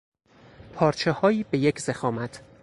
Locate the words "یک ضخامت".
1.57-2.43